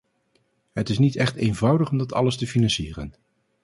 [0.73, 3.13] Het is niet echt eenvoudig om dat alles te financieren.